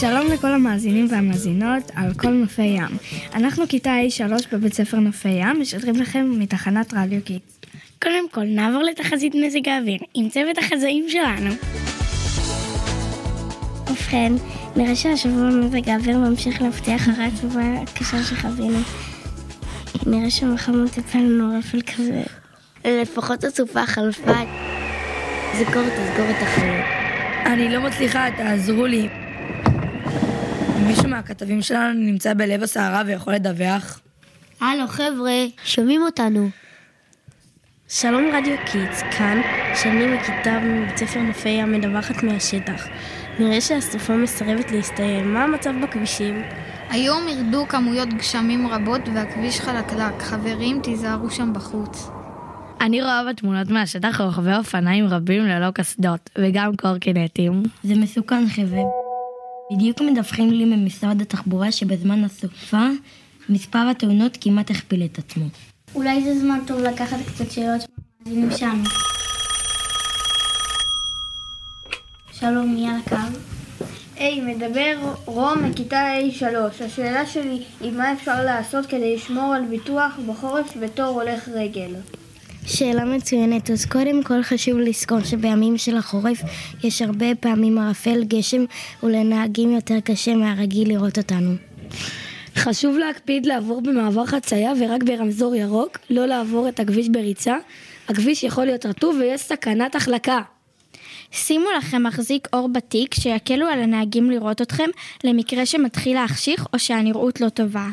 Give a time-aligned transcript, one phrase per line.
[0.00, 2.98] שלום לכל המאזינים והמאזינות על קול נופי ים.
[3.34, 7.58] אנחנו כיתה A3 בבית ספר נופי ים, משדרים לכם מתחנת רדיו Kids.
[8.02, 11.50] קודם כל, נעבור לתחזית מזג האוויר עם צוות החזאים שלנו.
[13.90, 14.32] ובכן,
[14.76, 18.78] נראה שהשבוע מזג האוויר ממשיך להבטיח אחרי הסופה הקשה שחווינו.
[20.06, 22.22] נראה שמחר מצפה לנו ערפל כזה.
[22.84, 24.40] לפחות הסופה חלפה.
[25.54, 26.82] זכור, תסגור את החיים.
[27.46, 29.27] אני לא מצליחה, תעזרו לי.
[30.86, 34.00] מישהו מהכתבים שלנו נמצא בלב הסערה ויכול לדווח?
[34.60, 36.48] הלו חבר'ה, שומעים אותנו.
[37.88, 39.40] שלום רדיו Kids, כאן
[39.82, 42.86] שני מכיתה מבית ספר נופי ים מדווחת מהשטח.
[43.38, 46.42] נראה שהסופה מסרבת להסתיים, מה המצב בכבישים?
[46.90, 50.22] היום ירדו כמויות גשמים רבות והכביש חלקלק.
[50.22, 52.10] חברים, תיזהרו שם בחוץ.
[52.80, 57.62] אני רואה בתמונות מהשטח רוכבי אופניים רבים ללא קסדות, וגם קורקינטים.
[57.84, 59.07] זה מסוכן חבר'ה.
[59.72, 62.86] בדיוק מדווחים לי ממשרד התחבורה שבזמן הסופה
[63.48, 65.44] מספר התאונות כמעט הכפיל את עצמו.
[65.94, 67.80] אולי זה זמן טוב לקחת קצת שאלות
[68.26, 68.84] מהמאזינים שלנו.
[72.32, 73.38] שלום, מי על הקו?
[74.16, 76.84] היי, מדבר רום מכיתה A3.
[76.84, 81.94] השאלה שלי היא מה אפשר לעשות כדי לשמור על ביטוח בחורף בתור הולך רגל.
[82.68, 83.70] שאלה מצוינת.
[83.70, 86.42] אז קודם כל חשוב לזכור שבימים של החורף
[86.84, 88.64] יש הרבה פעמים ערפל, גשם,
[89.02, 91.50] ולנהגים יותר קשה מהרגיל לראות אותנו.
[92.56, 97.56] חשוב להקפיד לעבור במעבר חצייה ורק ברמזור ירוק, לא לעבור את הכביש בריצה.
[98.08, 100.40] הכביש יכול להיות רטוב ויש סכנת החלקה.
[101.32, 104.88] שימו לכם מחזיק אור בתיק שיקלו על הנהגים לראות אתכם
[105.24, 107.88] למקרה שמתחיל להחשיך או שהנראות לא טובה.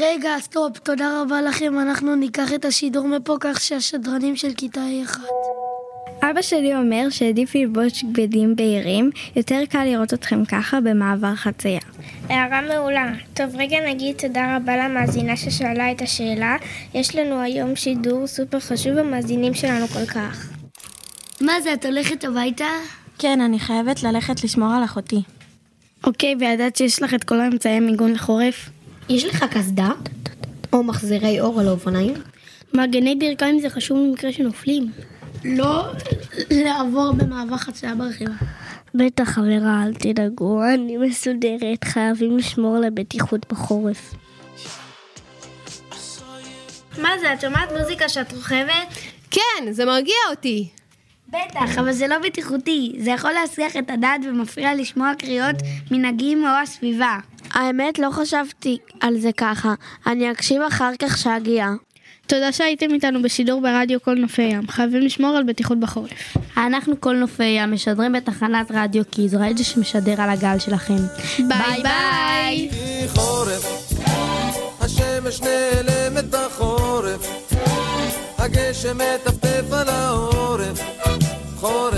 [0.00, 5.18] רגע, סטופ, תודה רבה לכם, אנחנו ניקח את השידור מפה כאן השדרנים של כיתה A1.
[6.22, 11.80] אבא שלי אומר שעדיף ללבוש בגדים בהירים, יותר קל לראות אתכם ככה במעבר חצייה.
[12.28, 13.12] הערה מעולה.
[13.34, 16.56] טוב, רגע נגיד תודה רבה למאזינה ששאלה את השאלה.
[16.94, 20.48] יש לנו היום שידור סופר חשוב המאזינים שלנו כל כך.
[21.40, 22.68] מה זה, את הולכת הביתה?
[23.18, 25.22] כן, אני חייבת ללכת לשמור על אחותי.
[26.04, 28.70] אוקיי, וידעת שיש לך את כל האמצעי מיגון לחורף?
[29.08, 29.90] יש לך קסדה?
[30.72, 32.14] או מחזירי אור על האופניים?
[32.72, 34.92] מעגני ברכיים זה חשוב במקרה שנופלים.
[35.44, 35.84] לא
[36.50, 38.32] לעבור במעבר חצייה ברכיבה.
[38.94, 44.14] בטח חברה, אל תדאגו, אני מסודרת, חייבים לשמור על הבטיחות בחורף.
[46.98, 48.88] מה זה, את שומעת מוזיקה שאת רוכבת?
[49.30, 50.68] כן, זה מרגיע אותי.
[51.28, 52.96] בטח, אבל זה לא בטיחותי.
[52.98, 55.56] זה יכול להסיח את הדעת ומפריע לשמוע קריאות
[55.90, 57.18] מנהגים או הסביבה.
[57.58, 59.74] האמת, לא חשבתי על זה ככה.
[60.06, 61.66] אני אקשיב אחר כך כשאגיע.
[62.26, 64.68] תודה שהייתם איתנו בשידור ברדיו קול נופי ים.
[64.68, 66.36] חייבים לשמור על בטיחות בחורף.
[66.56, 70.96] אנחנו קול נופי ים משדרים בתחנת רדיו Kids, רדיו שמשדר על הגל שלכם.
[71.38, 72.68] ביי ביי!
[73.08, 73.92] חורף,
[74.80, 77.52] השמש נעלמת בחורף,
[78.38, 80.80] הגשם מטפטף על העורף,
[81.56, 81.97] חורף,